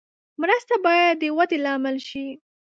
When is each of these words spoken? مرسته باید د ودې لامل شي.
مرسته 0.41 0.73
باید 0.85 1.15
د 1.21 1.23
ودې 1.37 1.57
لامل 1.65 1.97
شي. 2.07 2.25